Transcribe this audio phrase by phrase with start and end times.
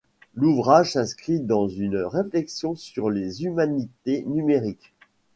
[0.33, 4.95] L'ouvrage s'inscrit dans une réflexion sur les humanités numériques.